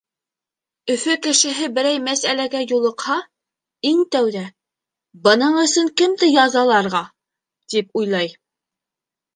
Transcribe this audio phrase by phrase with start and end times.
[0.93, 3.19] Өфө кешеһе, берәй мәсьәләгә юлыҡһа,
[3.93, 4.43] иң тәүҙә
[5.29, 7.05] «Бының өсөн кемде язаларға?»
[7.75, 8.37] тип уйлай.